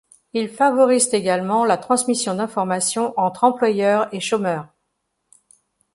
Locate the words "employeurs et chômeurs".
3.43-4.67